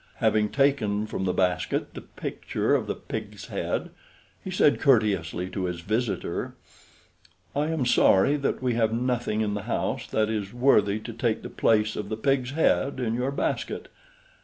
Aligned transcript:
Having 0.15 0.49
taken 0.49 1.05
from 1.05 1.25
the 1.25 1.31
basket 1.33 1.93
the 1.93 2.01
picture 2.01 2.73
of 2.73 2.87
the 2.87 2.95
pig's 2.95 3.49
head, 3.49 3.91
he 4.43 4.49
said 4.49 4.81
courteously 4.81 5.47
to 5.51 5.65
his 5.65 5.81
visitor: 5.81 6.55
"I 7.55 7.67
am 7.67 7.85
sorry 7.85 8.35
that 8.35 8.63
we 8.63 8.73
have 8.73 8.91
nothing 8.91 9.41
in 9.41 9.53
the 9.53 9.61
house 9.69 10.07
that 10.07 10.27
is 10.27 10.55
worthy 10.55 10.97
to 10.99 11.13
take 11.13 11.43
the 11.43 11.51
place 11.51 11.95
of 11.95 12.09
the 12.09 12.17
pig's 12.17 12.49
head 12.49 12.99
in 12.99 13.13
your 13.13 13.29
basket. 13.29 13.89